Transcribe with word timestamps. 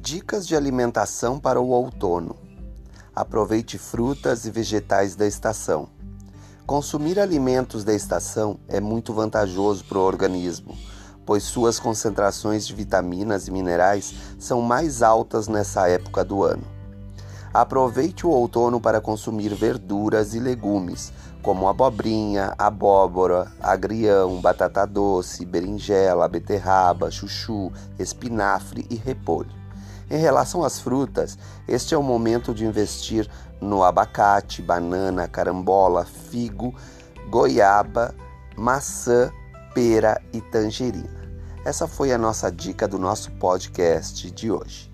Dicas 0.00 0.46
de 0.46 0.54
alimentação 0.54 1.40
para 1.40 1.60
o 1.60 1.70
outono. 1.70 2.36
Aproveite 3.14 3.76
frutas 3.76 4.46
e 4.46 4.50
vegetais 4.50 5.16
da 5.16 5.26
estação. 5.26 5.88
Consumir 6.64 7.18
alimentos 7.18 7.82
da 7.82 7.92
estação 7.92 8.60
é 8.68 8.80
muito 8.80 9.12
vantajoso 9.12 9.84
para 9.84 9.98
o 9.98 10.02
organismo, 10.02 10.78
pois 11.26 11.42
suas 11.42 11.80
concentrações 11.80 12.64
de 12.64 12.74
vitaminas 12.74 13.48
e 13.48 13.50
minerais 13.50 14.14
são 14.38 14.62
mais 14.62 15.02
altas 15.02 15.48
nessa 15.48 15.88
época 15.88 16.24
do 16.24 16.44
ano. 16.44 16.64
Aproveite 17.52 18.24
o 18.24 18.30
outono 18.30 18.80
para 18.80 19.00
consumir 19.00 19.52
verduras 19.52 20.32
e 20.32 20.38
legumes, 20.38 21.12
como 21.42 21.68
abobrinha, 21.68 22.54
abóbora, 22.56 23.50
agrião, 23.60 24.40
batata 24.40 24.86
doce, 24.86 25.44
berinjela, 25.44 26.28
beterraba, 26.28 27.10
chuchu, 27.10 27.72
espinafre 27.98 28.86
e 28.88 28.94
repolho. 28.94 29.58
Em 30.10 30.18
relação 30.18 30.64
às 30.64 30.80
frutas, 30.80 31.36
este 31.66 31.94
é 31.94 31.98
o 31.98 32.02
momento 32.02 32.54
de 32.54 32.64
investir 32.64 33.28
no 33.60 33.82
abacate, 33.82 34.62
banana, 34.62 35.28
carambola, 35.28 36.04
figo, 36.04 36.74
goiaba, 37.28 38.14
maçã, 38.56 39.30
pera 39.74 40.20
e 40.32 40.40
tangerina. 40.40 41.18
Essa 41.64 41.86
foi 41.86 42.12
a 42.12 42.18
nossa 42.18 42.50
dica 42.50 42.88
do 42.88 42.98
nosso 42.98 43.30
podcast 43.32 44.30
de 44.30 44.50
hoje. 44.50 44.90